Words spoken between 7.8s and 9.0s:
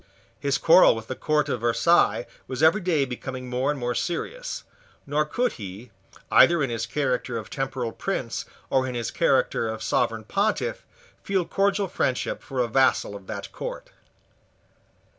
prince or in